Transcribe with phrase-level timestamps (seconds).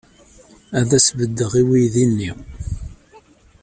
[0.79, 2.31] Ad as-beddeɣ i uydi-nni.